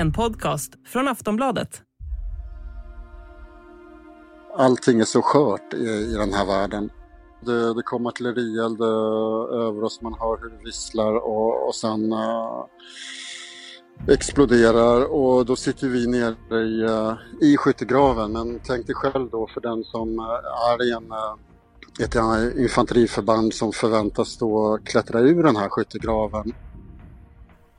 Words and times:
En 0.00 0.12
podcast 0.12 0.72
från 0.86 1.08
Aftonbladet. 1.08 1.82
Allting 4.56 5.00
är 5.00 5.04
så 5.04 5.22
skört 5.22 5.74
i, 5.74 5.84
i 5.84 6.14
den 6.14 6.32
här 6.32 6.46
världen. 6.46 6.90
Det, 7.40 7.74
det 7.74 7.82
kommer 7.82 8.08
artillerield 8.08 8.80
eh, 8.80 9.66
över 9.66 9.84
oss, 9.84 10.00
man 10.02 10.14
hör 10.14 10.38
hur 10.42 10.50
det 10.50 10.64
visslar 10.64 11.14
och, 11.14 11.68
och 11.68 11.74
sen 11.74 12.12
uh, 12.12 12.64
exploderar 14.08 15.04
och 15.04 15.46
då 15.46 15.56
sitter 15.56 15.88
vi 15.88 16.06
nere 16.06 16.62
i, 16.62 16.82
uh, 16.82 17.14
i 17.40 17.56
skyttegraven. 17.56 18.32
Men 18.32 18.60
tänk 18.64 18.86
dig 18.86 18.94
själv 18.94 19.30
då 19.30 19.46
för 19.54 19.60
den 19.60 19.84
som 19.84 20.18
är 20.72 20.88
i 20.88 20.92
en 20.92 21.12
uh, 21.12 21.36
ett 22.00 22.14
infanteriförband 22.58 23.54
som 23.54 23.72
förväntas 23.72 24.38
då 24.38 24.78
klättra 24.84 25.20
ur 25.20 25.42
den 25.42 25.56
här 25.56 25.68
skyttegraven. 25.68 26.52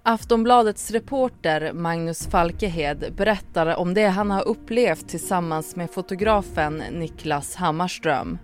Aftonbladets 0.04 0.91
reporter 0.91 1.73
Magnus 1.73 2.28
Falkehed 2.28 3.14
berättar 3.18 3.76
om 3.76 3.94
det 3.94 4.08
han 4.08 4.32
har 4.32 4.48
upplevt 4.48 5.10
tillsammans 5.10 5.76
med 5.76 5.91
fotografen 5.91 6.84
Niklas 6.91 7.55
Hammarström. 7.55 8.38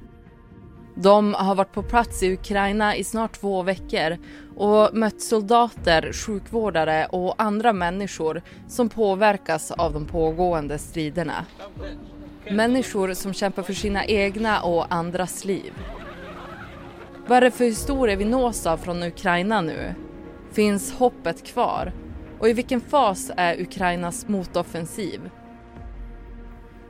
De 0.96 1.34
har 1.34 1.56
varit 1.56 1.72
på 1.74 1.84
plats 1.84 2.24
i 2.24 2.34
Ukraina 2.34 2.96
i 2.96 3.04
snart 3.04 3.40
två 3.40 3.62
veckor 3.62 4.18
och 4.58 4.90
mött 4.94 5.22
soldater, 5.22 6.14
sjukvårdare 6.14 7.06
och 7.06 7.36
andra 7.38 7.74
människor 7.74 8.42
som 8.68 8.90
påverkas 8.90 9.72
av 9.72 9.94
de 9.94 10.06
pågående 10.06 10.78
striderna. 10.78 11.46
Människor 12.52 13.14
som 13.14 13.34
kämpar 13.34 13.64
för 13.64 13.74
sina 13.74 14.06
egna 14.06 14.62
och 14.62 14.94
andras 14.94 15.46
liv. 15.46 15.74
Vad 17.28 17.38
är 17.38 17.42
det 17.42 17.52
för 17.52 17.66
historia 17.66 18.16
vi 18.16 18.26
nås 18.26 18.66
av 18.66 18.78
från 18.78 19.04
Ukraina 19.04 19.62
nu? 19.62 19.96
Finns 20.58 20.94
hoppet 20.94 21.44
kvar? 21.44 21.94
Och 22.40 22.50
i 22.50 22.54
vilken 22.54 22.82
fas 22.82 23.32
är 23.38 23.62
Ukrainas 23.62 24.28
motoffensiv? 24.28 25.30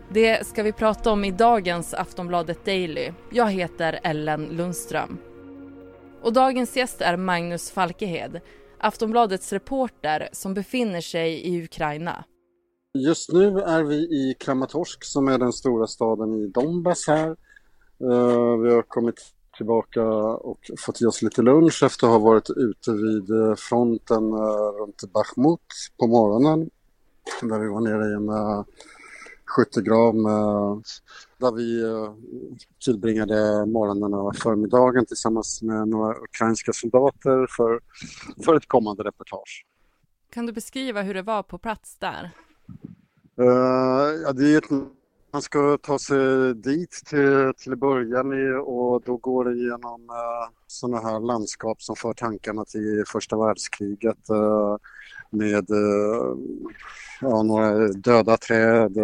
Det 0.09 0.47
ska 0.47 0.63
vi 0.63 0.71
prata 0.71 1.11
om 1.11 1.25
i 1.25 1.31
dagens 1.31 1.93
Aftonbladet 1.93 2.65
Daily. 2.65 3.11
Jag 3.31 3.51
heter 3.51 3.99
Ellen 4.03 4.45
Lundström. 4.45 5.17
Och 6.21 6.33
dagens 6.33 6.77
gäst 6.77 7.01
är 7.01 7.17
Magnus 7.17 7.71
Falkehed, 7.71 8.41
Aftonbladets 8.79 9.53
reporter 9.53 10.29
som 10.31 10.53
befinner 10.53 11.01
sig 11.01 11.41
i 11.47 11.63
Ukraina. 11.63 12.23
Just 12.93 13.33
nu 13.33 13.59
är 13.59 13.83
vi 13.83 13.95
i 13.95 14.35
Kramatorsk 14.39 15.03
som 15.03 15.27
är 15.27 15.37
den 15.37 15.53
stora 15.53 15.87
staden 15.87 16.33
i 16.33 16.47
Donbass 16.47 17.07
här. 17.07 17.29
Eh, 18.01 18.57
vi 18.63 18.73
har 18.73 18.81
kommit 18.81 19.33
tillbaka 19.57 20.03
och 20.03 20.59
fått 20.79 21.01
i 21.01 21.05
oss 21.05 21.21
lite 21.21 21.41
lunch 21.41 21.83
efter 21.83 22.07
att 22.07 22.13
ha 22.13 22.19
varit 22.19 22.49
ute 22.49 22.91
vid 22.91 23.29
eh, 23.29 23.55
fronten 23.55 24.23
uh, 24.23 24.81
runt 24.81 25.13
Bachmut 25.13 25.59
på 25.99 26.07
morgonen. 26.07 26.69
Där 27.41 27.59
vi 27.59 27.67
var 27.67 27.81
nere 27.81 28.09
i 28.09 28.13
en 28.13 28.29
uh, 28.29 28.63
skyttegrav 29.45 30.15
med, 30.15 30.83
där 31.37 31.51
vi 31.51 31.83
tillbringade 32.85 33.65
morgonen 33.65 34.13
och 34.13 34.35
förmiddagen 34.35 35.05
tillsammans 35.05 35.61
med 35.61 35.87
några 35.87 36.15
ukrainska 36.17 36.73
soldater 36.73 37.47
för, 37.49 37.79
för 38.45 38.55
ett 38.55 38.67
kommande 38.67 39.03
reportage. 39.03 39.65
Kan 40.29 40.45
du 40.45 40.53
beskriva 40.53 41.01
hur 41.01 41.13
det 41.13 41.21
var 41.21 41.43
på 41.43 41.57
plats 41.57 41.97
där? 41.97 42.31
Uh, 43.41 44.21
ja, 44.23 44.33
det 44.33 44.53
är 44.53 44.57
ett, 44.57 44.69
man 45.37 45.41
ska 45.41 45.77
ta 45.77 45.99
sig 45.99 46.53
dit 46.53 46.91
till, 46.91 47.53
till 47.57 47.75
början 47.75 48.59
och 48.59 49.01
då 49.05 49.17
går 49.17 49.45
det 49.45 49.57
genom 49.57 50.01
uh, 50.01 50.17
eh, 50.17 50.49
sådana 50.67 51.09
här 51.09 51.19
landskap 51.19 51.81
som 51.81 51.95
för 51.95 52.13
tankarna 52.13 52.65
till 52.65 53.03
första 53.07 53.37
världskriget 53.37 54.29
uh, 54.31 54.77
med 55.29 55.71
uh, 55.71 56.35
ja, 57.21 57.43
några 57.43 57.87
döda 57.87 58.37
träd, 58.37 58.97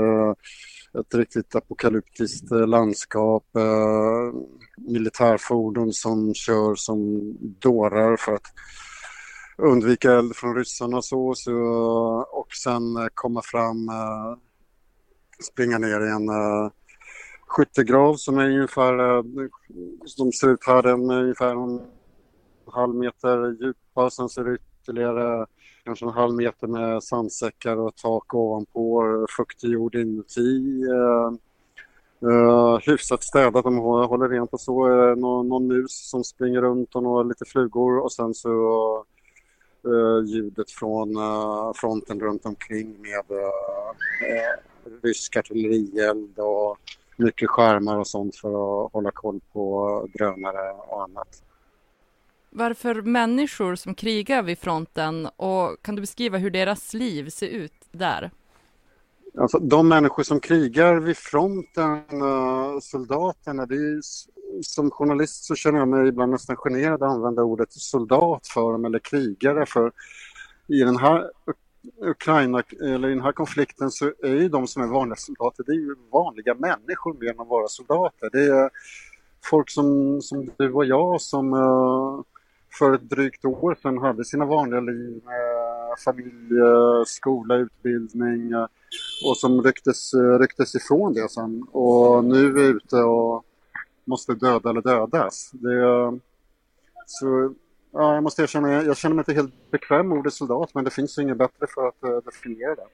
ett 0.99 1.15
riktigt 1.15 1.55
apokalyptiskt 1.55 2.51
landskap, 2.51 3.45
militärfordon 4.77 5.93
som 5.93 6.33
kör 6.33 6.75
som 6.75 7.19
dårar 7.59 8.17
för 8.17 8.33
att 8.33 8.53
undvika 9.57 10.11
eld 10.11 10.35
från 10.35 10.55
ryssarna 10.55 10.97
och 10.97 11.05
så, 11.05 11.33
så 11.35 11.55
och 12.31 12.53
sen 12.63 13.09
komma 13.13 13.41
fram, 13.41 13.89
uh, 13.89 14.37
springa 15.43 15.77
ner 15.77 16.01
i 16.01 16.09
en 16.09 16.29
uh, 16.29 16.69
skyttegrav 17.47 18.15
som 18.15 18.37
är 18.37 18.49
ungefär, 18.49 18.99
eh, 18.99 19.17
uh, 19.17 19.49
de 20.17 20.31
ser 20.31 20.49
ut 20.49 20.67
här, 20.67 20.81
den 20.81 21.09
är 21.09 21.21
ungefär 21.21 21.51
en 21.51 21.81
halv 22.67 22.95
meter 22.95 23.57
djupa, 23.61 24.09
sen 24.09 24.29
ser 24.29 24.43
det 24.43 24.57
ytterligare 24.81 25.45
kanske 25.83 26.05
en 26.05 26.11
halv 26.11 26.35
meter 26.35 26.67
med 26.67 27.03
sandsäckar 27.03 27.77
och 27.77 27.95
tak 27.95 28.33
ovanpå, 28.33 29.05
eh, 29.05 29.35
fuktig 29.37 29.69
jord 29.69 29.95
inuti. 29.95 30.83
Uh, 32.25 32.77
hyfsat 32.77 33.23
städat, 33.23 33.63
de 33.63 33.77
håller 33.77 34.29
rent 34.29 34.53
och 34.53 34.61
så. 34.61 34.89
Uh, 34.89 35.15
någon, 35.15 35.49
någon 35.49 35.67
mus 35.67 36.09
som 36.09 36.23
springer 36.23 36.61
runt 36.61 36.95
och 36.95 37.03
några 37.03 37.23
lite 37.23 37.45
flugor 37.45 37.99
och 37.99 38.11
sen 38.11 38.33
så 38.33 38.49
uh, 39.87 40.25
ljudet 40.25 40.71
från 40.71 41.17
uh, 41.17 41.71
fronten 41.75 42.19
runt 42.19 42.45
omkring 42.45 43.01
med 43.01 43.37
uh, 43.37 44.72
rysk 45.03 45.35
artillerield 45.35 46.39
och 46.39 46.77
mycket 47.17 47.49
skärmar 47.49 47.97
och 47.97 48.07
sånt 48.07 48.35
för 48.35 48.85
att 48.85 48.93
hålla 48.93 49.11
koll 49.11 49.39
på 49.53 50.07
drönare 50.13 50.71
och 50.71 51.03
annat. 51.03 51.43
Varför 52.49 53.01
människor 53.01 53.75
som 53.75 53.95
krigar 53.95 54.43
vid 54.43 54.59
fronten 54.59 55.25
och 55.35 55.81
kan 55.81 55.95
du 55.95 56.01
beskriva 56.01 56.37
hur 56.37 56.49
deras 56.49 56.93
liv 56.93 57.29
ser 57.29 57.47
ut 57.47 57.73
där? 57.91 58.31
Alltså, 59.37 59.59
de 59.59 59.87
människor 59.87 60.23
som 60.23 60.39
krigar 60.39 60.95
vid 60.95 61.17
fronten, 61.17 62.21
uh, 62.21 62.79
soldaterna, 62.81 63.65
det 63.65 63.75
är 63.75 64.01
som 64.61 64.91
journalist 64.91 65.43
så 65.43 65.55
känner 65.55 65.79
jag 65.79 65.87
mig 65.87 66.07
ibland 66.07 66.31
nästan 66.31 66.55
generad 66.55 67.03
att 67.03 67.11
använda 67.11 67.43
ordet 67.43 67.73
soldat 67.73 68.47
för 68.47 68.71
dem 68.71 68.85
eller 68.85 68.99
krigare 68.99 69.65
för 69.65 69.91
i 70.67 70.79
den 70.79 70.97
här 70.97 71.31
Ukraina, 72.01 72.63
eller 72.81 73.07
i 73.07 73.13
den 73.13 73.21
här 73.21 73.31
konflikten 73.31 73.91
så 73.91 74.05
är 74.05 74.35
ju 74.35 74.49
de 74.49 74.67
som 74.67 74.83
är 74.83 74.87
vanliga 74.87 75.15
soldater, 75.15 75.63
det 75.63 75.71
är 75.71 75.75
ju 75.75 75.95
vanliga 76.11 76.55
människor 76.55 77.13
mer 77.19 77.29
än 77.29 77.39
att 77.39 77.47
vara 77.47 77.67
soldater. 77.67 78.29
Det 78.31 78.43
är 78.45 78.69
folk 79.43 79.69
som, 79.69 80.21
som 80.21 80.49
du 80.57 80.73
och 80.73 80.85
jag 80.85 81.21
som 81.21 81.53
uh, 81.53 82.21
för 82.79 82.93
ett 82.93 83.09
drygt 83.09 83.45
år 83.45 83.77
sedan 83.81 83.97
hade 83.97 84.25
sina 84.25 84.45
vanliga 84.45 84.79
liv 84.79 85.21
med 85.25 85.99
familj, 86.05 86.57
eh, 86.59 87.03
skola, 87.05 87.55
utbildning 87.55 88.51
eh, 88.51 88.67
och 89.29 89.37
som 89.37 89.61
rycktes, 89.63 90.11
rycktes 90.39 90.75
ifrån 90.75 91.13
det 91.13 91.31
sen 91.31 91.63
och 91.71 92.25
nu 92.25 92.45
är 92.45 92.75
ute 92.75 92.95
och 92.95 93.45
måste 94.05 94.33
döda 94.33 94.69
eller 94.69 94.81
dödas. 94.81 95.51
Det, 95.51 96.19
så, 97.05 97.53
ja, 97.93 98.13
jag 98.13 98.23
måste 98.23 98.41
erkänna, 98.41 98.83
jag 98.83 98.97
känner 98.97 99.15
mig 99.15 99.21
inte 99.21 99.33
helt 99.33 99.71
bekväm 99.71 100.09
med 100.09 100.17
ordet 100.17 100.33
soldat 100.33 100.73
men 100.73 100.83
det 100.83 100.91
finns 100.91 101.17
inget 101.17 101.37
bättre 101.37 101.67
för 101.67 101.87
att 101.87 102.03
uh, 102.05 102.17
definiera 102.17 102.75
det. 102.75 102.87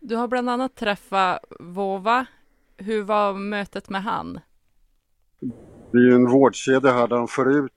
Du 0.00 0.16
har 0.16 0.28
bland 0.28 0.50
annat 0.50 0.74
träffat 0.74 1.44
Vova. 1.60 2.26
Hur 2.76 3.02
var 3.02 3.34
mötet 3.34 3.88
med 3.88 4.02
han? 4.02 4.40
Det 5.92 5.98
är 5.98 6.02
ju 6.02 6.14
en 6.14 6.30
vårdkedja 6.30 6.92
här 6.92 7.08
där 7.08 7.16
de 7.16 7.28
får 7.28 7.52
ut 7.52 7.72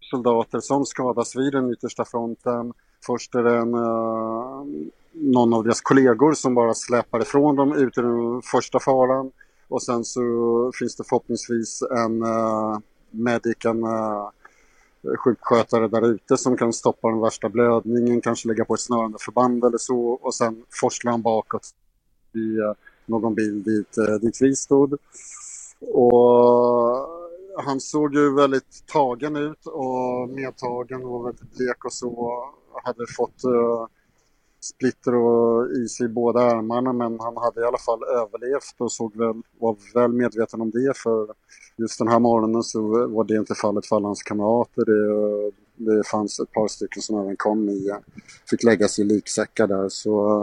soldater 0.00 0.60
som 0.60 0.84
skadas 0.84 1.36
vid 1.36 1.52
den 1.52 1.72
yttersta 1.72 2.04
fronten. 2.04 2.72
Först 3.06 3.34
är 3.34 3.42
det 3.42 3.56
en, 3.56 3.74
uh, 3.74 4.64
någon 5.12 5.54
av 5.54 5.64
deras 5.64 5.80
kollegor 5.80 6.32
som 6.32 6.54
bara 6.54 6.74
släpar 6.74 7.22
ifrån 7.22 7.56
dem 7.56 7.72
ut 7.72 7.98
i 7.98 8.00
den 8.00 8.42
första 8.42 8.80
faran. 8.80 9.32
Och 9.68 9.82
sen 9.82 10.04
så 10.04 10.20
finns 10.78 10.96
det 10.96 11.04
förhoppningsvis 11.04 11.82
en 11.82 12.22
uh, 12.22 12.78
medic, 13.10 13.64
en 13.64 13.84
uh, 13.84 14.28
sjukskötare 15.18 15.88
där 15.88 16.06
ute 16.06 16.36
som 16.36 16.56
kan 16.56 16.72
stoppa 16.72 17.08
den 17.08 17.20
värsta 17.20 17.48
blödningen, 17.48 18.20
kanske 18.20 18.48
lägga 18.48 18.64
på 18.64 18.74
ett 18.74 18.80
snörande 18.80 19.18
förband 19.20 19.64
eller 19.64 19.78
så 19.78 20.10
och 20.10 20.34
sen 20.34 20.62
forsla 20.80 21.10
han 21.10 21.22
bakåt 21.22 21.70
i 22.34 22.58
eh, 22.58 22.72
någon 23.06 23.34
bil 23.34 23.62
dit, 23.62 23.98
eh, 23.98 24.14
dit 24.14 24.38
vi 24.40 24.56
stod. 24.56 24.98
Och 25.80 27.08
han 27.64 27.80
såg 27.80 28.14
ju 28.14 28.34
väldigt 28.34 28.86
tagen 28.86 29.36
ut 29.36 29.66
och 29.66 30.28
medtagen 30.28 31.04
och 31.04 31.26
väldigt 31.26 31.56
blek 31.56 31.84
och 31.84 31.92
så. 31.92 32.44
Hade 32.84 33.06
fått 33.16 33.44
uh, 33.44 33.86
splitter 34.66 35.14
och 35.14 35.70
is 35.70 36.00
i 36.00 36.08
båda 36.08 36.40
armarna 36.40 36.92
men 36.92 37.20
han 37.20 37.36
hade 37.36 37.60
i 37.60 37.64
alla 37.64 37.78
fall 37.78 38.02
överlevt 38.02 38.74
och 38.78 38.92
såg 38.92 39.16
väl, 39.16 39.42
var 39.58 39.76
väl 39.94 40.12
medveten 40.12 40.60
om 40.60 40.70
det 40.70 40.96
för 40.96 41.26
just 41.76 41.98
den 41.98 42.08
här 42.08 42.18
morgonen 42.18 42.62
så 42.62 43.08
var 43.08 43.24
det 43.24 43.36
inte 43.36 43.54
fallet 43.54 43.86
för 43.86 43.96
alla 43.96 44.08
hans 44.08 44.22
kamrater. 44.22 44.84
Det, 44.84 45.52
det 45.76 46.06
fanns 46.06 46.40
ett 46.40 46.52
par 46.52 46.68
stycken 46.68 47.02
som 47.02 47.20
även 47.20 47.36
kom 47.36 47.68
i, 47.68 47.92
fick 48.50 48.62
läggas 48.62 48.98
i 48.98 49.04
liksäckar 49.04 49.66
där 49.66 49.88
så 49.88 50.40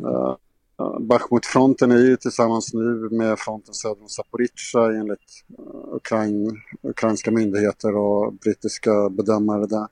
eh, 0.00 0.08
eh, 0.08 0.36
uh, 0.80 0.98
Bachmut-fronten 1.00 1.92
är 1.92 1.98
ju 1.98 2.16
tillsammans 2.16 2.74
nu 2.74 3.08
med 3.10 3.38
fronten 3.38 3.74
söder 3.74 4.02
om 4.02 4.08
Zaporizjzja 4.08 4.92
enligt 4.92 5.44
eh, 5.58 5.94
Ukrain, 5.94 6.60
ukrainska 6.82 7.30
myndigheter 7.30 7.96
och 7.96 8.32
brittiska 8.32 9.08
bedömare 9.08 9.66
där 9.66 9.86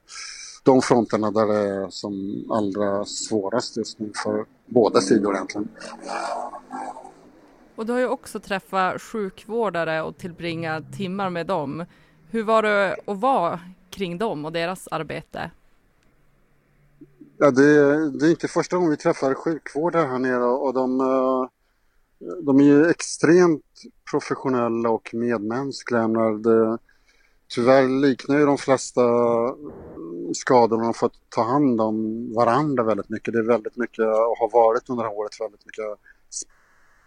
de 0.63 0.81
fronterna 0.81 1.31
där 1.31 1.47
det 1.47 1.59
är 1.59 1.89
som 1.89 2.45
allra 2.51 3.05
svårast 3.05 3.77
just 3.77 3.99
nu 3.99 4.11
för 4.23 4.45
båda 4.65 5.01
sidor 5.01 5.33
egentligen. 5.35 5.69
Och 7.75 7.85
du 7.85 7.93
har 7.93 7.99
ju 7.99 8.07
också 8.07 8.39
träffat 8.39 9.01
sjukvårdare 9.01 10.01
och 10.01 10.17
tillbringat 10.17 10.93
timmar 10.93 11.29
med 11.29 11.47
dem. 11.47 11.85
Hur 12.29 12.43
var 12.43 12.63
det 12.63 12.97
att 13.05 13.19
vara 13.19 13.59
kring 13.89 14.17
dem 14.17 14.45
och 14.45 14.51
deras 14.51 14.87
arbete? 14.87 15.51
Ja, 17.37 17.51
det, 17.51 18.09
det 18.09 18.25
är 18.25 18.29
inte 18.29 18.47
första 18.47 18.75
gången 18.75 18.91
vi 18.91 18.97
träffar 18.97 19.33
sjukvårdare 19.33 20.07
här 20.07 20.19
nere 20.19 20.43
och 20.43 20.73
de, 20.73 21.01
eh, 21.01 21.47
de 22.41 22.59
är 22.59 22.63
ju 22.63 22.85
extremt 22.85 23.63
professionella 24.11 24.89
och 24.89 25.09
medmänskliga. 25.13 26.09
Tyvärr 27.47 28.01
liknar 28.01 28.39
ju 28.39 28.45
de 28.45 28.57
flesta 28.57 29.01
skadorna 30.33 30.83
de 30.83 30.93
fått 30.93 31.29
ta 31.29 31.43
hand 31.43 31.81
om 31.81 32.27
varandra 32.33 32.83
väldigt 32.83 33.09
mycket. 33.09 33.33
Det 33.33 33.39
är 33.39 33.47
väldigt 33.47 33.77
mycket 33.77 34.05
och 34.05 34.37
har 34.37 34.51
varit 34.53 34.89
under 34.89 35.03
det 35.03 35.09
här 35.09 35.17
året 35.17 35.41
väldigt 35.41 35.65
mycket 35.65 35.85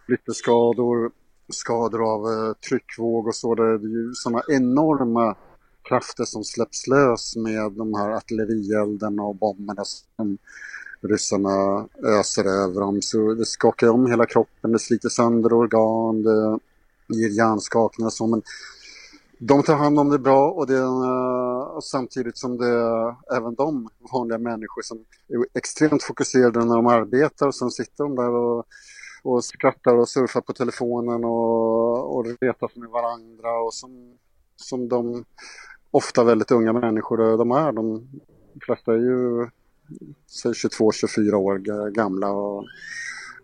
splitterskador, 0.05 1.11
skador 1.53 2.13
av 2.13 2.33
eh, 2.33 2.53
tryckvåg 2.69 3.27
och 3.27 3.35
så. 3.35 3.55
Det 3.55 3.63
är 3.63 3.79
ju 3.79 4.15
sådana 4.15 4.43
enorma 4.49 5.37
krafter 5.83 6.25
som 6.25 6.45
släpps 6.45 6.87
lös 6.87 7.37
med 7.37 7.73
de 7.73 7.95
här 7.95 8.11
artillerielden 8.11 9.21
och 9.21 9.37
bomberna 9.37 9.85
som 9.85 10.39
ryssarna 11.01 11.89
öser 12.05 12.45
över 12.45 12.81
dem. 12.81 13.03
Så 13.03 13.35
det 13.35 13.47
skakar 13.47 13.89
om 13.89 14.07
hela 14.07 14.27
kroppen, 14.27 14.73
det 14.73 14.79
sliter 14.79 15.09
sönder 15.09 15.53
organ, 15.53 16.23
det 16.23 16.59
ger 17.09 17.29
hjärnskakningar 17.29 18.07
och 18.07 18.13
så. 18.13 18.27
Men 18.27 18.43
de 19.39 19.63
tar 19.63 19.75
hand 19.75 19.99
om 19.99 20.09
det 20.09 20.19
bra 20.19 20.51
och, 20.51 20.67
det, 20.67 20.83
och 20.83 21.56
samtidigt 21.83 22.39
som 22.39 22.59
det 22.59 22.67
är 22.67 23.37
även 23.37 23.55
de 23.55 23.89
vanliga 24.13 24.39
människor 24.39 24.83
som 24.83 24.99
är 25.29 25.59
extremt 25.59 26.03
fokuserade 26.03 26.65
när 26.65 26.77
de 26.77 26.87
arbetar 26.87 27.47
och 27.47 27.55
sen 27.55 27.71
sitter 27.71 28.05
de 28.05 28.17
där 28.17 28.31
och, 28.31 28.67
och 29.23 29.45
skrattar 29.45 29.95
och 29.95 30.09
surfar 30.09 30.41
på 30.41 30.53
telefonen 30.53 31.25
och, 31.25 32.17
och 32.17 32.27
retas 32.41 32.77
med 32.77 32.89
varandra 32.89 33.59
och 33.59 33.75
som, 33.75 34.19
som 34.57 34.89
de 34.89 35.25
ofta 35.91 36.25
väldigt 36.25 36.51
unga 36.51 36.73
människor 36.73 37.37
de 37.37 37.51
är. 37.51 37.73
De 37.73 38.09
flesta 38.61 38.93
är 38.93 38.99
ju 38.99 39.49
22-24 40.45 41.35
år 41.35 41.59
gamla 41.91 42.31
och, 42.31 42.65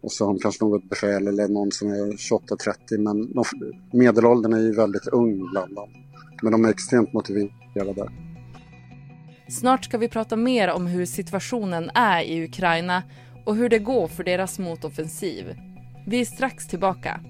och 0.02 0.12
så 0.12 0.25
har 0.25 0.32
de 0.32 0.40
kanske 0.40 0.64
något 0.64 0.88
befäl 0.88 1.28
eller 1.28 1.49
någon 1.49 1.72
som 1.72 1.88
är 1.88 2.12
28-30 2.12 2.99
men 2.99 3.32
de, 3.32 3.44
medelåldern 3.93 4.52
är 4.52 4.58
ju 4.58 4.72
väldigt 4.72 5.06
ung 5.06 5.50
bland 5.50 5.75
dem. 5.75 5.90
Men 6.43 6.52
de 6.52 6.64
är 6.64 6.69
extremt 6.69 7.12
motiverade. 7.12 8.08
Snart 9.49 9.84
ska 9.84 9.99
vi 9.99 10.08
prata 10.08 10.37
mer 10.37 10.70
om 10.70 10.87
hur 10.87 11.06
situationen 11.06 11.90
är 11.94 12.22
i 12.22 12.44
Ukraina 12.44 13.02
och 13.46 13.56
hur 13.56 13.69
det 13.69 13.78
går 13.78 14.08
för 14.08 14.25
deras 14.25 14.58
motoffensiv. 14.58 15.44
Vi 16.06 16.20
är 16.20 16.25
strax 16.25 16.69
tillbaka. 16.69 17.20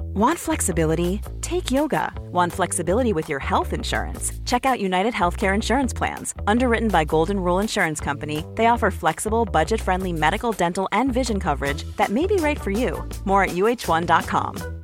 Want 0.00 0.38
flexibility? 0.38 1.20
Take 1.40 1.70
yoga. 1.70 2.12
Want 2.32 2.52
flexibility 2.52 3.12
with 3.12 3.28
your 3.28 3.38
health 3.38 3.72
insurance? 3.72 4.32
Check 4.44 4.64
out 4.64 4.80
United 4.80 5.14
Healthcare 5.14 5.54
Insurance 5.54 5.92
Plans. 5.92 6.34
Underwritten 6.46 6.88
by 6.88 7.04
Golden 7.04 7.38
Rule 7.38 7.58
Insurance 7.58 8.00
Company, 8.00 8.44
they 8.54 8.66
offer 8.66 8.90
flexible, 8.90 9.44
budget 9.44 9.80
friendly 9.80 10.12
medical, 10.12 10.52
dental, 10.52 10.88
and 10.92 11.12
vision 11.12 11.40
coverage 11.40 11.84
that 11.96 12.10
may 12.10 12.26
be 12.26 12.36
right 12.36 12.60
for 12.60 12.70
you. 12.70 13.04
More 13.24 13.44
at 13.44 13.50
uh1.com. 13.50 14.76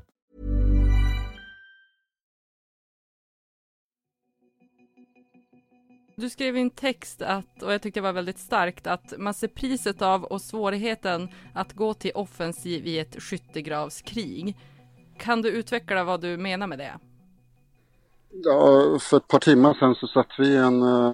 Du 6.16 6.30
skrev 6.30 6.56
i 6.56 6.60
en 6.60 6.70
text 6.70 7.22
att, 7.22 7.62
och 7.62 7.72
jag 7.72 7.82
tyckte 7.82 8.00
det 8.00 8.04
var 8.04 8.12
väldigt 8.12 8.38
starkt, 8.38 8.86
att 8.86 9.14
man 9.18 9.34
ser 9.34 9.48
priset 9.48 10.02
av 10.02 10.24
och 10.24 10.40
svårigheten 10.40 11.28
att 11.52 11.72
gå 11.72 11.94
till 11.94 12.12
offensiv 12.14 12.86
i 12.86 12.98
ett 12.98 13.22
skyttegravskrig. 13.22 14.56
Kan 15.22 15.42
du 15.42 15.48
utveckla 15.48 16.04
vad 16.04 16.20
du 16.20 16.36
menar 16.36 16.66
med 16.66 16.78
det? 16.78 16.98
Ja, 18.44 18.98
för 19.00 19.16
ett 19.16 19.28
par 19.28 19.38
timmar 19.38 19.74
sedan 19.74 19.94
så 19.94 20.06
satt 20.06 20.26
vi 20.38 20.48
i 20.48 20.56
en 20.56 20.82
uh, 20.82 21.12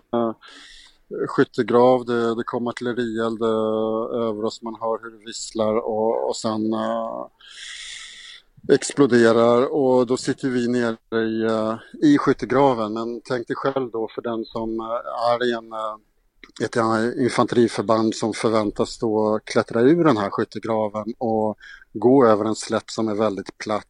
skyttegrav. 1.29 2.05
Det, 2.05 2.35
det 2.35 2.45
kom 2.45 2.69
artillerield 2.69 3.43
uh, 3.43 4.29
över 4.29 4.45
oss. 4.45 4.63
Man 4.63 4.77
hör 4.81 5.03
hur 5.03 5.19
det 5.19 5.27
visslar 5.27 5.75
och, 5.75 6.29
och 6.29 6.37
sen 6.37 6.75
uh, 6.75 7.27
exploderar 8.73 9.67
och 9.67 10.07
då 10.07 10.17
sitter 10.17 10.49
vi 10.49 10.69
nere 10.69 11.23
i, 11.23 11.45
uh, 11.45 11.75
i 12.03 12.19
skyttegraven. 12.19 12.93
Men 12.93 13.21
tänk 13.25 13.47
dig 13.47 13.57
själv 13.57 13.91
då 13.91 14.09
för 14.15 14.23
den 14.23 14.45
som 14.45 14.81
är 15.31 15.49
i 15.49 15.53
en, 15.53 15.73
ett 16.65 16.77
infanteriförband 17.17 18.15
som 18.15 18.33
förväntas 18.33 18.99
då 18.99 19.41
klättra 19.45 19.81
ur 19.81 20.05
den 20.05 20.17
här 20.17 20.31
skyttegraven 20.31 21.15
och 21.19 21.59
gå 21.93 22.27
över 22.27 22.45
en 22.45 22.57
slätt 22.57 22.91
som 22.91 23.09
är 23.09 23.15
väldigt 23.15 23.59
platt 23.59 23.87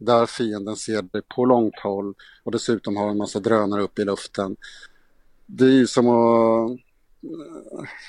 där 0.00 0.26
fienden 0.26 0.76
ser 0.76 1.02
dig 1.02 1.22
på 1.28 1.44
långt 1.44 1.78
håll 1.82 2.14
och 2.44 2.52
dessutom 2.52 2.96
har 2.96 3.10
en 3.10 3.18
massa 3.18 3.40
drönare 3.40 3.82
upp 3.82 3.98
i 3.98 4.04
luften. 4.04 4.56
Det 5.46 5.64
är 5.64 5.72
ju 5.72 5.86
som 5.86 6.08
att... 6.08 6.78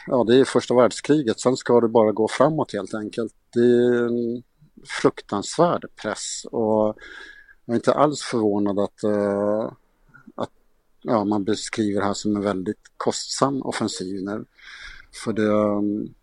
Ja, 0.08 0.24
det 0.24 0.40
är 0.40 0.46
första 0.46 0.76
världskriget. 0.76 1.40
Sen 1.40 1.58
ska 1.58 1.82
det 1.82 1.88
bara 1.88 2.12
gå 2.12 2.28
framåt 2.28 2.74
helt 2.74 2.94
enkelt. 2.94 3.34
Det 3.54 3.60
är 3.60 4.08
en 4.08 4.44
fruktansvärd 5.02 5.86
press 6.02 6.46
och 6.52 6.98
jag 7.66 7.74
är 7.74 7.76
inte 7.76 7.94
alls 7.94 8.22
förvånad 8.22 8.80
att, 8.80 9.04
uh, 9.04 9.72
att 10.36 10.52
ja, 11.02 11.24
man 11.24 11.44
beskriver 11.44 12.00
det 12.00 12.06
här 12.08 12.14
som 12.14 12.36
en 12.36 12.42
väldigt 12.42 12.92
kostsam 12.98 13.62
offensiv 13.62 14.24
nu. 14.24 14.46
För 15.24 15.34
det, 15.34 15.48
um, 15.48 16.14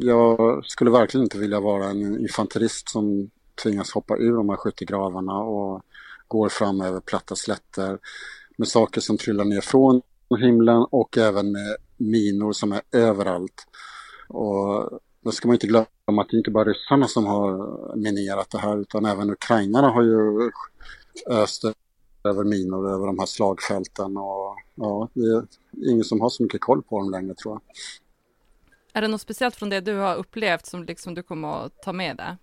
jag 0.00 0.64
skulle 0.66 0.90
verkligen 0.90 1.24
inte 1.24 1.38
vilja 1.38 1.60
vara 1.60 1.84
en 1.84 2.20
infanterist 2.20 2.88
som 2.88 3.30
tvingas 3.62 3.92
hoppa 3.92 4.16
ur 4.16 4.36
de 4.36 4.48
här 4.48 4.56
skyttegravarna 4.56 5.38
och 5.38 5.82
går 6.28 6.48
fram 6.48 6.80
över 6.80 7.00
platta 7.00 7.36
slätter 7.36 7.98
med 8.56 8.68
saker 8.68 9.00
som 9.00 9.18
trillar 9.18 9.44
ner 9.44 9.60
från 9.60 10.02
himlen 10.38 10.86
och 10.90 11.18
även 11.18 11.52
med 11.52 11.76
minor 11.96 12.52
som 12.52 12.72
är 12.72 12.82
överallt. 12.92 13.66
Och 14.28 15.00
då 15.20 15.30
ska 15.30 15.48
man 15.48 15.54
inte 15.54 15.66
glömma 15.66 15.86
att 16.22 16.28
det 16.30 16.36
inte 16.36 16.50
bara 16.50 16.64
ryssarna 16.64 17.08
som 17.08 17.26
har 17.26 17.96
minerat 17.96 18.50
det 18.50 18.58
här 18.58 18.80
utan 18.80 19.04
även 19.04 19.30
ukrainarna 19.30 19.90
har 19.90 20.02
ju 20.02 20.50
öst 21.30 21.64
över 22.24 22.44
minor 22.44 22.90
över 22.90 23.06
de 23.06 23.18
här 23.18 23.26
slagfälten 23.26 24.16
och 24.16 24.56
ja, 24.74 25.08
det 25.12 25.20
är 25.20 25.46
ingen 25.90 26.04
som 26.04 26.20
har 26.20 26.30
så 26.30 26.42
mycket 26.42 26.60
koll 26.60 26.82
på 26.82 26.98
dem 26.98 27.10
längre 27.10 27.34
tror 27.34 27.54
jag. 27.54 27.62
Är 28.92 29.02
det 29.02 29.08
något 29.08 29.20
speciellt 29.20 29.56
från 29.56 29.68
det 29.68 29.80
du 29.80 29.96
har 29.96 30.16
upplevt 30.16 30.66
som 30.66 30.84
liksom 30.84 31.14
du 31.14 31.22
kommer 31.22 31.64
att 31.64 31.82
ta 31.82 31.92
med 31.92 32.16
dig? 32.16 32.36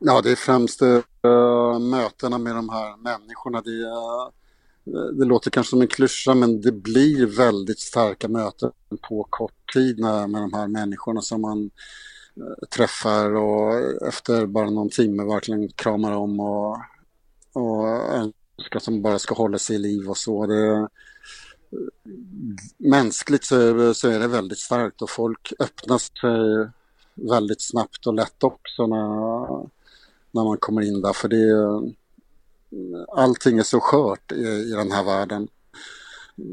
Ja, 0.00 0.20
det 0.20 0.30
är 0.30 0.36
främst 0.36 0.82
uh, 0.82 1.78
mötena 1.78 2.38
med 2.38 2.54
de 2.54 2.68
här 2.68 2.96
människorna. 2.96 3.60
Det, 3.60 3.70
uh, 3.70 5.08
det 5.12 5.24
låter 5.24 5.50
kanske 5.50 5.70
som 5.70 5.80
en 5.80 5.88
klyscha 5.88 6.34
men 6.34 6.60
det 6.60 6.72
blir 6.72 7.26
väldigt 7.26 7.80
starka 7.80 8.28
möten 8.28 8.70
på 9.08 9.26
kort 9.30 9.72
tid 9.74 9.98
med, 9.98 10.30
med 10.30 10.42
de 10.42 10.52
här 10.52 10.66
människorna 10.66 11.22
som 11.22 11.40
man 11.40 11.70
uh, 12.40 12.68
träffar 12.70 13.34
och 13.34 13.74
efter 14.08 14.46
bara 14.46 14.70
någon 14.70 14.90
timme 14.90 15.24
verkligen 15.24 15.68
kramar 15.68 16.12
om 16.12 16.40
och, 16.40 16.78
och 17.52 17.88
önskar 18.14 18.78
som 18.78 19.02
bara 19.02 19.18
ska 19.18 19.34
hålla 19.34 19.58
sig 19.58 19.76
i 19.76 19.78
liv 19.78 20.10
och 20.10 20.16
så. 20.16 20.46
Det, 20.46 20.88
mänskligt 22.76 23.44
så, 23.44 23.94
så 23.94 24.08
är 24.08 24.18
det 24.18 24.28
väldigt 24.28 24.58
starkt 24.58 25.02
och 25.02 25.10
folk 25.10 25.52
öppnar 25.58 25.98
sig 25.98 26.72
väldigt 27.14 27.62
snabbt 27.62 28.06
och 28.06 28.14
lätt 28.14 28.44
också 28.44 28.86
när, 28.86 29.75
när 30.36 30.44
man 30.44 30.58
kommer 30.58 30.82
in 30.82 31.02
där 31.02 31.12
för 31.12 31.28
det 31.28 31.50
eh, 31.50 33.04
allting 33.12 33.58
är 33.58 33.62
så 33.62 33.80
skört 33.80 34.32
i, 34.32 34.44
i 34.44 34.70
den 34.70 34.92
här 34.92 35.04
världen. 35.04 35.48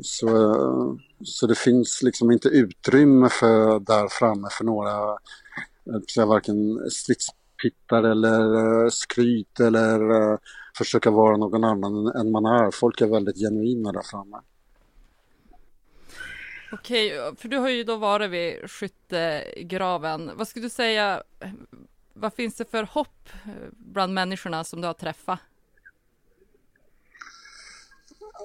Så, 0.03 0.27
eh, 0.27 0.95
så 1.23 1.47
det 1.47 1.55
finns 1.55 2.01
liksom 2.03 2.31
inte 2.31 2.47
utrymme 2.47 3.29
för 3.29 3.79
där 3.79 4.07
framme 4.07 4.47
för 4.51 4.63
några, 4.63 5.17
säga, 6.13 6.25
varken 6.25 6.89
stridspittar 6.91 8.03
eller 8.03 8.55
eh, 8.83 8.89
skryt 8.89 9.59
eller 9.59 9.99
försöka 10.77 11.11
vara 11.11 11.37
någon 11.37 11.63
annan 11.63 12.07
än 12.07 12.31
man 12.31 12.45
är. 12.45 12.71
Folk 12.71 13.01
är 13.01 13.07
väldigt 13.07 13.37
genuina 13.37 13.91
där 13.91 14.01
framme. 14.11 14.37
Okej, 16.73 17.33
för 17.37 17.47
du 17.47 17.57
har 17.57 17.69
ju 17.69 17.83
då 17.83 17.95
varit 17.95 18.31
vid 18.31 18.71
skyttegraven. 18.71 20.31
Vad 20.35 20.47
skulle 20.47 20.65
du 20.65 20.69
säga, 20.69 21.23
vad 22.13 22.33
finns 22.33 22.55
det 22.55 22.65
för 22.65 22.83
hopp 22.83 23.29
eh, 23.45 23.51
bland 23.71 24.13
människorna 24.13 24.63
som 24.63 24.81
du 24.81 24.87
har 24.87 24.93
träffat? 24.93 25.39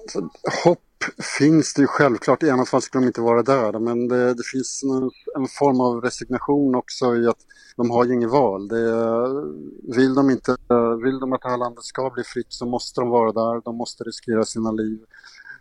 Alltså, 0.02 0.28
hopp 0.64 0.80
finns 1.38 1.74
det 1.74 1.82
ju 1.82 1.86
självklart, 1.86 2.42
i 2.42 2.50
annat 2.50 2.68
fall 2.68 2.82
skulle 2.82 3.04
de 3.04 3.06
inte 3.06 3.20
vara 3.20 3.42
där, 3.42 3.78
men 3.78 4.08
det, 4.08 4.34
det 4.34 4.42
finns 4.52 4.82
en, 4.82 5.10
en, 5.42 5.48
form 5.48 5.80
av 5.80 6.00
resignation 6.00 6.74
också 6.74 7.16
i 7.16 7.26
att 7.26 7.46
de 7.76 7.90
har 7.90 8.04
ju 8.04 8.14
inget 8.14 8.30
val. 8.30 8.68
Det, 8.68 8.84
vill, 9.96 10.14
de 10.14 10.30
inte, 10.30 10.56
vill 11.04 11.18
de 11.18 11.32
att 11.32 11.42
det 11.42 11.48
här 11.48 11.56
landet 11.56 11.84
ska 11.84 12.10
bli 12.10 12.24
fritt 12.24 12.52
så 12.52 12.66
måste 12.66 13.00
de 13.00 13.08
vara 13.08 13.32
där, 13.32 13.62
de 13.64 13.76
måste 13.76 14.04
riskera 14.04 14.44
sina 14.44 14.72
liv. 14.72 14.98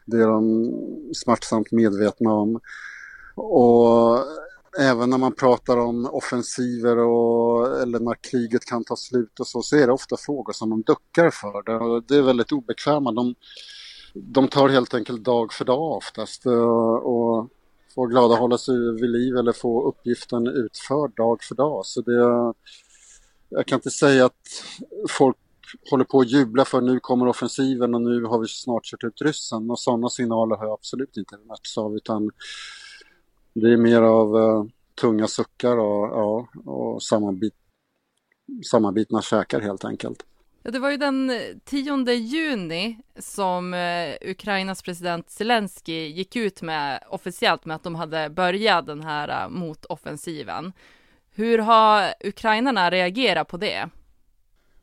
Det 0.06 0.18
är 0.18 0.28
de 0.28 0.72
smärtsamt 1.14 1.72
medvetna 1.72 2.34
om. 2.34 2.60
Och 3.36 4.18
även 4.78 5.10
när 5.10 5.18
man 5.18 5.36
pratar 5.36 5.78
om 5.78 6.06
offensiver 6.06 6.98
och, 6.98 7.82
eller 7.82 8.00
när 8.00 8.16
kriget 8.32 8.66
kan 8.66 8.84
ta 8.84 8.96
slut 8.96 9.40
och 9.40 9.48
så, 9.48 9.62
så 9.62 9.76
är 9.76 9.88
det 9.88 9.94
ofta 9.94 10.18
frågor 10.18 10.54
som 10.54 10.70
de 10.70 10.82
duckar 10.82 11.30
för. 11.30 11.64
Det, 11.64 12.02
det 12.08 12.16
är 12.16 12.22
väldigt 12.22 12.52
obekväma. 12.52 13.12
De, 13.12 13.36
de 14.14 14.48
tar 14.48 14.70
helt 14.70 14.94
enkelt 14.94 15.24
dag 15.24 15.54
för 15.54 15.66
dag 15.66 15.92
oftast 15.98 16.46
och, 16.46 17.06
och 17.06 17.50
får 17.96 18.08
glada 18.08 18.36
hålla 18.36 18.58
sig 18.58 18.76
vid 19.02 19.10
liv 19.10 19.38
eller 19.38 19.52
få 19.52 19.88
uppgiften 19.88 20.48
utförd 20.48 21.16
dag 21.16 21.44
för 21.44 21.56
dag. 21.56 21.86
Så 21.86 22.02
det, 22.02 22.54
jag 23.50 23.66
kan 23.66 23.78
inte 23.78 23.92
säga 23.92 24.26
att 24.26 24.64
folk 25.10 25.38
håller 25.90 26.04
på 26.04 26.20
att 26.20 26.32
jubla 26.32 26.66
för 26.66 26.82
nu 26.82 27.00
kommer 27.00 27.28
offensiven 27.28 27.96
och 27.96 28.02
nu 28.02 28.24
har 28.24 28.40
vi 28.40 28.48
snart 28.48 28.86
kört 28.86 29.04
ut 29.04 29.22
ryssen 29.22 29.72
och 29.72 29.80
sådana 29.80 30.10
signaler 30.10 30.56
har 30.56 30.66
jag 30.66 30.74
absolut 30.74 31.18
inte 31.18 31.38
mötts 31.38 31.78
av 31.78 31.96
utan 31.96 32.32
det 33.62 33.74
är 33.74 33.78
mer 33.78 34.02
av 34.02 34.36
uh, 34.36 34.66
tunga 35.02 35.28
suckar 35.28 35.78
och, 35.78 36.08
ja, 36.08 36.48
och 36.66 37.04
sammanbit, 37.04 37.54
sammanbitna 38.72 39.22
käkar 39.22 39.62
helt 39.62 39.86
enkelt. 39.86 40.26
Ja, 40.64 40.72
det 40.72 40.80
var 40.80 40.92
ju 40.92 40.98
den 40.98 41.32
10 41.66 42.14
juni 42.14 43.00
som 43.20 43.74
eh, 43.74 44.16
Ukrainas 44.22 44.82
president 44.82 45.30
Zelensky 45.30 46.08
gick 46.08 46.36
ut 46.36 46.62
med 46.62 47.04
officiellt 47.10 47.66
med 47.66 47.76
att 47.76 47.84
de 47.84 47.96
hade 47.96 48.30
börjat 48.30 48.86
den 48.86 49.04
här 49.04 49.44
eh, 49.44 49.50
motoffensiven. 49.50 50.74
Hur 51.32 51.60
har 51.60 52.14
ukrainarna 52.24 52.92
reagerat 52.92 53.48
på 53.48 53.58
det? 53.58 53.90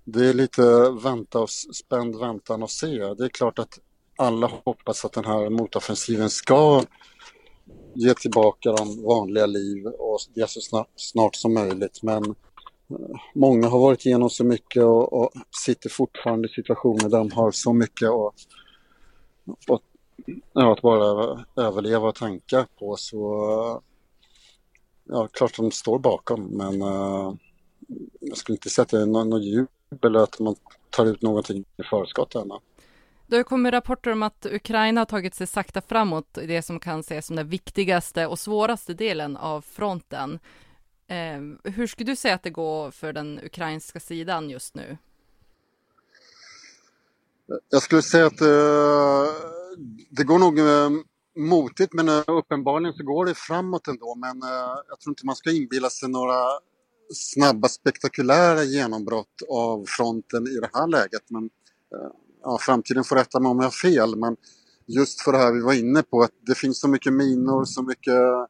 Det 0.04 0.28
är 0.28 0.34
lite 0.34 0.90
vänta 1.02 1.38
och 1.38 1.50
spänd 1.50 2.20
väntan 2.20 2.62
och 2.62 2.70
se. 2.70 3.14
Det 3.14 3.24
är 3.24 3.28
klart 3.28 3.58
att 3.58 3.78
alla 4.16 4.46
hoppas 4.46 5.04
att 5.04 5.12
den 5.12 5.24
här 5.24 5.50
motoffensiven 5.50 6.30
ska 6.30 6.82
ge 7.94 8.14
tillbaka 8.14 8.72
dem 8.72 9.02
vanliga 9.02 9.46
liv 9.46 9.86
och 9.86 10.18
det 10.34 10.50
så 10.50 10.60
snart, 10.60 10.88
snart 10.96 11.34
som 11.34 11.54
möjligt. 11.54 12.02
Men 12.02 12.24
eh, 12.90 13.16
många 13.34 13.68
har 13.68 13.78
varit 13.78 14.06
igenom 14.06 14.30
så 14.30 14.44
mycket 14.44 14.82
och, 14.82 15.12
och 15.12 15.30
sitter 15.64 15.90
fortfarande 15.90 16.48
i 16.48 16.52
situationer 16.52 17.08
där 17.08 17.18
de 17.18 17.30
har 17.32 17.50
så 17.50 17.72
mycket 17.72 18.10
och, 18.10 18.34
och, 19.68 19.82
ja, 20.52 20.72
att 20.72 20.82
bara 20.82 21.44
överleva 21.56 22.08
och 22.08 22.14
tänka 22.14 22.66
på. 22.78 22.96
Så 22.96 23.50
eh, 23.50 23.78
ja, 25.04 25.28
klart 25.32 25.56
de 25.56 25.70
står 25.70 25.98
bakom 25.98 26.44
men 26.44 26.82
uh, 26.82 27.34
jag 28.20 28.36
skulle 28.36 28.56
inte 28.56 28.70
säga 28.70 28.82
att 28.82 28.88
det 28.88 29.00
är 29.00 29.06
någon, 29.06 29.30
någon 29.30 29.42
jubel 29.42 30.16
att 30.16 30.40
man 30.40 30.56
tar 30.90 31.06
ut 31.06 31.22
någonting 31.22 31.64
i 31.76 31.82
förskott 31.90 32.34
ännu. 32.34 32.54
Det 33.26 33.36
har 33.36 33.42
kommit 33.42 33.72
rapporter 33.72 34.10
om 34.10 34.22
att 34.22 34.46
Ukraina 34.46 35.00
har 35.00 35.06
tagit 35.06 35.34
sig 35.34 35.46
sakta 35.46 35.80
framåt 35.80 36.38
i 36.38 36.46
det 36.46 36.62
som 36.62 36.80
kan 36.80 37.00
ses 37.00 37.26
som 37.26 37.36
den 37.36 37.48
viktigaste 37.48 38.26
och 38.26 38.38
svåraste 38.38 38.94
delen 38.94 39.36
av 39.36 39.60
fronten. 39.60 40.38
Eh, 41.06 41.72
hur 41.72 41.86
skulle 41.86 42.12
du 42.12 42.16
säga 42.16 42.34
att 42.34 42.42
det 42.42 42.50
går 42.50 42.90
för 42.90 43.12
den 43.12 43.40
ukrainska 43.44 44.00
sidan 44.00 44.50
just 44.50 44.74
nu? 44.74 44.96
Jag 47.70 47.82
skulle 47.82 48.02
säga 48.02 48.26
att 48.26 48.40
eh, 48.40 49.26
det 50.10 50.24
går 50.24 50.38
nog 50.38 50.58
eh, 50.58 50.90
motigt 51.36 51.92
men 51.92 52.08
eh, 52.08 52.22
uppenbarligen 52.26 52.94
så 52.94 53.04
går 53.04 53.26
det 53.26 53.34
framåt 53.34 53.88
ändå. 53.88 54.14
Men 54.14 54.42
eh, 54.42 54.76
jag 54.88 55.00
tror 55.00 55.10
inte 55.10 55.26
man 55.26 55.36
ska 55.36 55.50
inbilla 55.50 55.90
sig 55.90 56.08
några 56.08 56.38
snabba 57.14 57.68
spektakulära 57.68 58.62
genombrott 58.62 59.42
av 59.50 59.84
fronten 59.86 60.46
i 60.46 60.60
det 60.60 60.70
här 60.72 60.86
läget. 60.86 61.30
Men 61.30 61.44
eh, 61.94 62.10
ja, 62.44 62.58
framtiden 62.60 63.04
får 63.04 63.16
rätta 63.16 63.40
mig 63.40 63.50
om 63.50 63.58
jag 63.58 63.66
har 63.66 63.70
fel, 63.70 64.16
men 64.16 64.36
just 64.86 65.20
för 65.20 65.32
det 65.32 65.38
här 65.38 65.52
vi 65.52 65.60
var 65.60 65.72
inne 65.72 66.02
på, 66.02 66.22
att 66.22 66.30
det 66.46 66.54
finns 66.54 66.80
så 66.80 66.88
mycket 66.88 67.12
minor, 67.12 67.64
så 67.64 67.82
mycket 67.82 68.14
eh, 68.14 68.46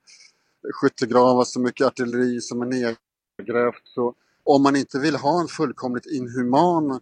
skyttegravar, 0.73 1.45
så 1.45 1.61
mycket 1.61 1.87
artilleri 1.87 2.41
som 2.41 2.63
är 2.63 2.67
nedgrävt. 2.67 3.83
Så 3.85 4.15
om 4.45 4.63
man 4.63 4.77
inte 4.77 4.99
vill 4.99 5.17
ha 5.17 5.41
en 5.41 5.49
fullkomligt 5.49 6.07
inhuman 6.07 6.91
uh, 6.91 6.99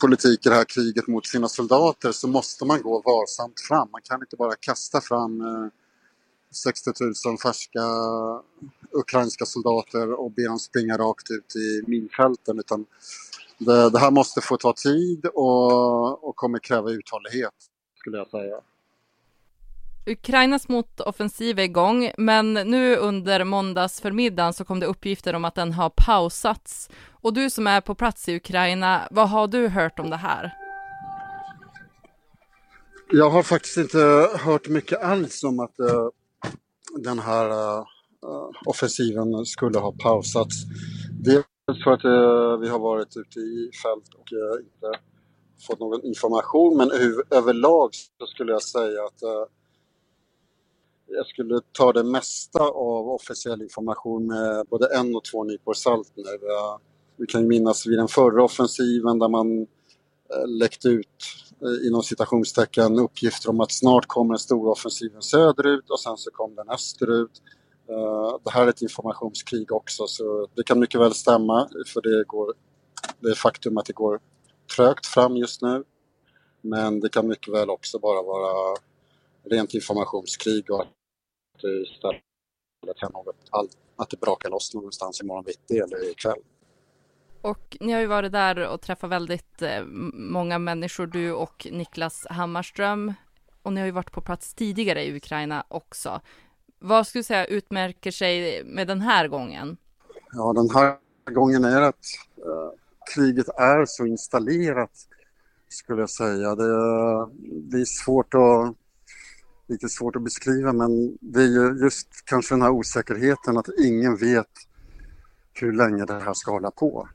politik 0.00 0.46
i 0.46 0.48
det 0.48 0.54
här 0.54 0.64
kriget 0.64 1.06
mot 1.06 1.26
sina 1.26 1.48
soldater 1.48 2.12
så 2.12 2.28
måste 2.28 2.64
man 2.64 2.82
gå 2.82 3.02
varsamt 3.04 3.60
fram. 3.60 3.88
Man 3.92 4.00
kan 4.02 4.20
inte 4.20 4.36
bara 4.36 4.54
kasta 4.60 5.00
fram 5.00 5.40
uh, 5.40 5.68
60 6.52 6.90
000 7.26 7.38
färska 7.38 7.80
ukrainska 8.90 9.46
soldater 9.46 10.12
och 10.12 10.30
be 10.32 10.42
dem 10.42 10.58
springa 10.58 10.98
rakt 10.98 11.30
ut 11.30 11.56
i 11.56 11.90
minfälten 11.90 12.58
utan 12.58 12.86
det, 13.58 13.90
det, 13.90 13.98
här 13.98 14.10
måste 14.10 14.40
få 14.40 14.56
ta 14.56 14.72
tid 14.72 15.26
och, 15.26 16.28
och 16.28 16.36
kommer 16.36 16.58
kräva 16.58 16.90
uthållighet, 16.90 17.54
skulle 17.98 18.18
jag 18.18 18.28
säga. 18.28 18.56
Ukrainas 20.06 20.68
motoffensiv 20.68 21.58
är 21.58 21.62
igång, 21.62 22.10
men 22.18 22.54
nu 22.54 22.96
under 22.96 23.44
måndags 23.44 24.00
förmiddagen 24.00 24.52
så 24.52 24.64
kom 24.64 24.80
det 24.80 24.86
uppgifter 24.86 25.34
om 25.34 25.44
att 25.44 25.54
den 25.54 25.72
har 25.72 25.90
pausats. 25.96 26.90
Och 27.10 27.34
du 27.34 27.50
som 27.50 27.66
är 27.66 27.80
på 27.80 27.94
plats 27.94 28.28
i 28.28 28.36
Ukraina, 28.36 29.08
vad 29.10 29.28
har 29.28 29.46
du 29.46 29.68
hört 29.68 29.98
om 29.98 30.10
det 30.10 30.16
här? 30.16 30.54
Jag 33.10 33.30
har 33.30 33.42
faktiskt 33.42 33.76
inte 33.76 34.28
hört 34.38 34.68
mycket 34.68 35.02
alls 35.02 35.44
om 35.44 35.60
att 35.60 35.80
uh, 35.80 36.08
den 36.98 37.18
här 37.18 37.50
uh, 37.50 37.84
offensiven 38.66 39.46
skulle 39.46 39.78
ha 39.78 39.92
pausats. 39.92 40.54
Det 41.24 41.44
för 41.84 41.90
att 41.90 42.04
eh, 42.04 42.60
vi 42.60 42.68
har 42.68 42.78
varit 42.78 43.16
ute 43.16 43.38
i 43.40 43.70
fält 43.82 44.14
och 44.14 44.32
eh, 44.32 44.64
inte 44.64 45.00
fått 45.66 45.80
någon 45.80 46.04
information. 46.04 46.76
Men 46.76 46.90
överlag 47.30 47.90
så 48.18 48.26
skulle 48.26 48.52
jag 48.52 48.62
säga 48.62 49.04
att 49.04 49.22
eh, 49.22 49.46
jag 51.06 51.26
skulle 51.26 51.60
ta 51.72 51.92
det 51.92 52.04
mesta 52.04 52.60
av 52.60 53.08
officiell 53.08 53.62
information 53.62 54.26
med 54.26 54.66
både 54.66 54.96
en 54.96 55.16
och 55.16 55.24
två 55.24 55.44
nypor 55.44 55.74
salt 55.74 56.12
nu. 56.16 56.22
Eh, 56.22 56.78
vi 57.16 57.26
kan 57.26 57.40
ju 57.40 57.46
minnas 57.46 57.86
vid 57.86 57.98
den 57.98 58.08
förra 58.08 58.44
offensiven 58.44 59.18
där 59.18 59.28
man 59.28 59.60
eh, 59.62 60.46
läckte 60.46 60.88
ut 60.88 61.08
eh, 61.62 61.86
inom 61.86 62.02
citationstecken 62.02 62.98
uppgifter 62.98 63.50
om 63.50 63.60
att 63.60 63.72
snart 63.72 64.06
kommer 64.06 64.34
den 64.34 64.38
stora 64.38 64.70
offensiven 64.70 65.22
söderut 65.22 65.90
och 65.90 66.00
sen 66.00 66.16
så 66.16 66.30
kom 66.30 66.54
den 66.54 66.70
österut. 66.70 67.42
Eh, 67.88 68.38
det 68.44 68.50
här 68.50 68.66
är 68.66 68.70
ett 68.70 68.82
informationskrig 68.82 69.72
också 69.72 70.06
så 70.06 70.48
det 70.54 70.62
kan 70.62 70.80
mycket 70.80 71.00
väl 71.00 71.14
stämma 71.14 71.68
för 71.86 72.00
det, 72.00 72.24
går, 72.26 72.54
det 73.20 73.28
är 73.30 73.34
faktum 73.34 73.78
att 73.78 73.86
det 73.86 73.92
går 73.92 74.20
trögt 74.76 75.06
fram 75.06 75.36
just 75.36 75.62
nu. 75.62 75.84
Men 76.60 77.00
det 77.00 77.08
kan 77.08 77.28
mycket 77.28 77.54
väl 77.54 77.70
också 77.70 77.98
bara 77.98 78.22
vara 78.22 78.76
rent 79.44 79.74
informationskrig 79.74 80.70
och 80.70 80.80
att 80.80 80.88
det 81.62 81.82
istället 81.82 82.22
kan 82.96 83.12
något, 83.12 83.36
att 83.96 84.10
det 84.10 84.20
brakar 84.20 84.50
loss 84.50 84.74
någonstans 84.74 85.20
imorgon 85.20 85.44
bitti 85.44 85.78
eller 85.78 86.10
ikväll. 86.10 86.38
Och 87.42 87.76
ni 87.80 87.92
har 87.92 88.00
ju 88.00 88.06
varit 88.06 88.32
där 88.32 88.68
och 88.68 88.80
träffat 88.80 89.10
väldigt 89.10 89.62
eh, 89.62 89.84
många 90.14 90.58
människor, 90.58 91.06
du 91.06 91.32
och 91.32 91.66
Niklas 91.70 92.26
Hammarström. 92.30 93.14
Och 93.62 93.72
ni 93.72 93.80
har 93.80 93.86
ju 93.86 93.92
varit 93.92 94.12
på 94.12 94.20
plats 94.20 94.54
tidigare 94.54 95.04
i 95.04 95.16
Ukraina 95.16 95.64
också. 95.68 96.20
Vad 96.84 97.06
skulle 97.06 97.20
du 97.20 97.24
säga 97.24 97.44
utmärker 97.44 98.10
sig 98.10 98.64
med 98.64 98.86
den 98.86 99.00
här 99.00 99.28
gången? 99.28 99.76
Ja, 100.32 100.52
den 100.52 100.70
här 100.70 100.96
gången 101.34 101.64
är 101.64 101.82
att 101.82 102.04
eh, 102.36 102.70
kriget 103.14 103.48
är 103.48 103.84
så 103.86 104.06
installerat, 104.06 104.90
skulle 105.68 106.02
jag 106.02 106.10
säga. 106.10 106.54
Det, 106.54 106.64
det 107.42 107.80
är 107.80 107.84
svårt 107.84 108.34
att 108.34 108.76
lite 109.66 109.88
svårt 109.88 110.16
att 110.16 110.22
beskriva 110.22 110.72
men 110.72 111.18
det 111.20 111.42
är 111.42 111.46
ju 111.46 111.84
just 111.84 112.08
kanske 112.24 112.54
den 112.54 112.62
här 112.62 112.70
osäkerheten 112.70 113.56
att 113.56 113.68
ingen 113.78 114.16
vet 114.16 114.50
hur 115.52 115.72
länge 115.72 116.04
det 116.04 116.20
här 116.20 116.34
ska 116.34 116.50
hålla 116.50 116.70
på. 116.70 117.08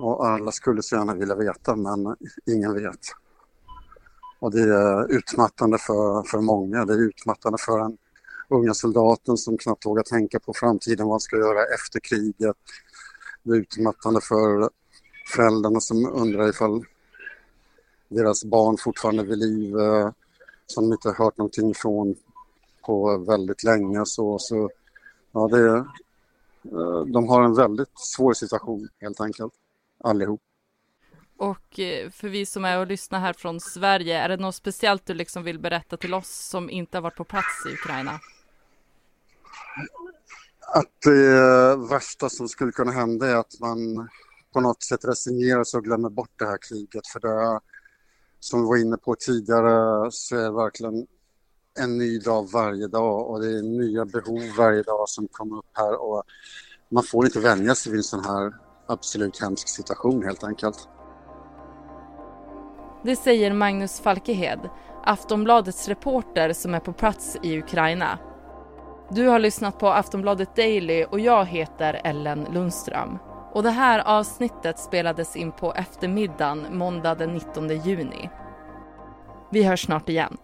Och 0.00 0.26
alla 0.26 0.52
skulle 0.52 0.82
så 0.82 0.96
gärna 0.96 1.14
vilja 1.14 1.34
veta 1.34 1.76
men 1.76 2.16
ingen 2.46 2.74
vet. 2.74 3.00
Och 4.38 4.50
det 4.50 4.60
är 4.60 5.12
utmattande 5.12 5.78
för, 5.78 6.22
för 6.22 6.40
många, 6.40 6.84
det 6.84 6.94
är 6.94 7.08
utmattande 7.08 7.58
för 7.58 7.80
en 7.80 7.96
unga 8.48 8.74
soldaten 8.74 9.36
som 9.36 9.58
knappt 9.58 9.86
vågar 9.86 10.02
tänka 10.02 10.40
på 10.40 10.52
framtiden, 10.54 11.06
vad 11.06 11.12
han 11.12 11.20
ska 11.20 11.36
göra 11.36 11.64
efter 11.74 12.00
kriget. 12.00 12.56
Det 13.42 13.50
är 13.50 13.56
utmattande 13.56 14.20
för 14.20 14.70
föräldrarna 15.34 15.80
som 15.80 16.06
undrar 16.06 16.48
ifall 16.48 16.84
deras 18.08 18.44
barn 18.44 18.76
fortfarande 18.78 19.22
är 19.22 19.26
vid 19.26 19.38
liv 19.38 19.78
eh, 19.78 20.10
som 20.66 20.84
de 20.84 20.92
inte 20.92 21.10
hört 21.10 21.36
någonting 21.36 21.70
ifrån 21.70 22.16
på 22.86 23.18
väldigt 23.18 23.64
länge. 23.64 24.06
Så, 24.06 24.38
så 24.38 24.70
ja, 25.32 25.48
det, 25.48 25.76
eh, 26.72 27.00
de 27.06 27.28
har 27.28 27.42
en 27.42 27.54
väldigt 27.54 27.98
svår 27.98 28.32
situation 28.32 28.88
helt 29.00 29.20
enkelt, 29.20 29.52
allihop. 29.98 30.40
Och 31.38 31.80
eh, 31.80 32.10
för 32.10 32.28
vi 32.28 32.46
som 32.46 32.64
är 32.64 32.78
och 32.78 32.86
lyssnar 32.86 33.20
här 33.20 33.32
från 33.32 33.60
Sverige, 33.60 34.18
är 34.18 34.28
det 34.28 34.36
något 34.36 34.54
speciellt 34.54 35.06
du 35.06 35.14
liksom 35.14 35.42
vill 35.42 35.58
berätta 35.58 35.96
till 35.96 36.14
oss 36.14 36.48
som 36.48 36.70
inte 36.70 36.96
har 36.96 37.02
varit 37.02 37.16
på 37.16 37.24
plats 37.24 37.66
i 37.66 37.72
Ukraina? 37.72 38.20
Att 40.74 41.02
det 41.04 41.76
värsta 41.76 42.28
som 42.28 42.48
skulle 42.48 42.72
kunna 42.72 42.92
hända 42.92 43.26
är 43.26 43.34
att 43.34 43.60
man 43.60 44.08
på 44.52 44.60
något 44.60 44.82
sätt 44.82 45.04
resignerar 45.04 45.64
sig 45.64 45.78
och 45.78 45.84
glömmer 45.84 46.10
bort 46.10 46.38
det 46.38 46.46
här 46.46 46.58
kriget. 46.68 47.06
För 47.06 47.20
det, 47.20 47.60
som 48.40 48.60
vi 48.60 48.66
var 48.68 48.76
inne 48.76 48.96
på 48.96 49.14
tidigare, 49.14 50.08
så 50.10 50.36
är 50.36 50.42
det 50.42 50.50
verkligen 50.50 51.06
en 51.78 51.98
ny 51.98 52.18
dag 52.18 52.50
varje 52.52 52.86
dag 52.86 53.30
och 53.30 53.40
det 53.40 53.58
är 53.58 53.62
nya 53.62 54.04
behov 54.04 54.42
varje 54.58 54.82
dag 54.82 55.08
som 55.08 55.28
kommer 55.28 55.58
upp 55.58 55.70
här 55.72 56.02
och 56.02 56.22
man 56.88 57.02
får 57.02 57.24
inte 57.24 57.40
vänja 57.40 57.74
sig 57.74 57.92
vid 57.92 57.98
en 57.98 58.04
sån 58.04 58.24
här 58.24 58.54
absolut 58.86 59.40
hemsk 59.40 59.68
situation 59.68 60.22
helt 60.22 60.44
enkelt. 60.44 60.88
Det 63.04 63.16
säger 63.16 63.52
Magnus 63.52 64.00
Falkehed, 64.00 64.70
Aftonbladets 65.04 65.88
reporter 65.88 66.52
som 66.52 66.74
är 66.74 66.80
på 66.80 66.92
plats 66.92 67.36
i 67.42 67.58
Ukraina. 67.58 68.18
Du 69.10 69.26
har 69.28 69.38
lyssnat 69.38 69.78
på 69.78 69.88
Aftonbladet 69.88 70.56
Daily 70.56 71.04
och 71.04 71.20
jag 71.20 71.46
heter 71.46 72.00
Ellen 72.04 72.46
Lundström. 72.52 73.18
Och 73.52 73.62
det 73.62 73.70
här 73.70 73.98
avsnittet 73.98 74.78
spelades 74.78 75.36
in 75.36 75.52
på 75.52 75.74
eftermiddagen 75.74 76.78
måndag 76.78 77.14
den 77.14 77.34
19 77.34 77.68
juni. 77.68 78.30
Vi 79.52 79.64
hörs 79.64 79.84
snart 79.84 80.08
igen. 80.08 80.36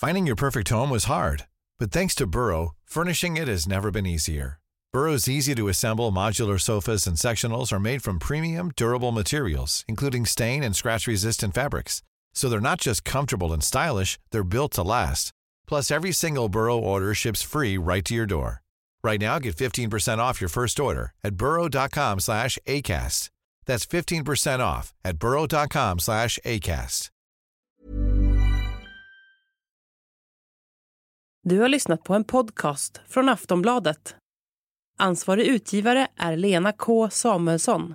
Finding 0.00 0.26
your 0.26 0.36
perfect 0.36 0.70
home 0.70 0.90
was 0.90 1.04
hard, 1.04 1.44
but 1.78 1.92
thanks 1.92 2.14
to 2.14 2.26
Burrow, 2.26 2.74
furnishing 2.86 3.36
it 3.36 3.48
has 3.48 3.68
never 3.68 3.90
been 3.90 4.06
easier. 4.06 4.58
Burrow's 4.92 5.28
easy 5.28 5.54
to 5.54 5.68
assemble 5.68 6.10
modular 6.10 6.58
sofas 6.58 7.06
and 7.06 7.16
sectionals 7.16 7.72
are 7.72 7.78
made 7.78 8.02
from 8.02 8.18
premium, 8.18 8.72
durable 8.76 9.12
materials, 9.12 9.84
including 9.88 10.26
stain 10.26 10.64
and 10.64 10.74
scratch 10.74 11.06
resistant 11.06 11.54
fabrics. 11.54 12.02
So 12.34 12.48
they're 12.48 12.60
not 12.70 12.80
just 12.80 13.04
comfortable 13.04 13.52
and 13.52 13.62
stylish, 13.64 14.18
they're 14.30 14.44
built 14.44 14.72
to 14.72 14.82
last. 14.82 15.32
Plus, 15.66 15.90
every 15.90 16.12
single 16.12 16.48
Burrow 16.48 16.78
order 16.78 17.14
ships 17.14 17.42
free 17.42 17.78
right 17.78 18.04
to 18.04 18.14
your 18.14 18.26
door. 18.26 18.62
Right 19.04 19.20
now, 19.20 19.38
get 19.38 19.56
15% 19.56 20.18
off 20.18 20.40
your 20.40 20.50
first 20.50 20.80
order 20.80 21.12
at 21.24 21.34
burrow.com 21.34 22.20
slash 22.20 22.58
ACAST. 22.66 23.30
That's 23.66 23.86
15% 23.86 24.60
off 24.60 24.92
at 25.04 25.16
burrow.com 25.16 25.98
slash 25.98 26.38
ACAST. 26.44 27.08
Du 31.44 31.60
har 31.60 31.68
lyssnat 31.68 32.04
på 32.04 32.14
en 32.14 32.24
podcast 32.24 33.00
från 33.08 33.28
Aftonbladet. 33.28 34.16
Ansvarig 34.98 35.46
utgivare 35.46 36.08
är 36.16 36.36
Lena 36.36 36.72
K 36.72 37.10
Samuelsson. 37.10 37.94